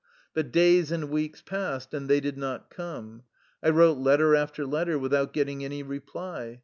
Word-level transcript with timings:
But 0.33 0.51
days 0.51 0.91
and 0.91 1.11
weeks 1.11 1.43
passed, 1.43 1.93
and 1.93 2.09
they 2.09 2.19
did 2.19 2.35
not 2.35 2.71
come. 2.71 3.21
I 3.61 3.69
wrote 3.69 3.99
letter 3.99 4.35
after 4.35 4.65
letter, 4.65 4.97
without 4.97 5.31
get 5.31 5.43
ting 5.45 5.63
any 5.63 5.83
reply. 5.83 6.59